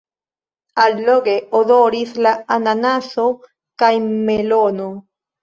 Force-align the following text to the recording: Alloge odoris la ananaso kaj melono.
Alloge 0.83 1.35
odoris 1.59 2.15
la 2.27 2.33
ananaso 2.57 3.27
kaj 3.85 3.93
melono. 4.09 4.91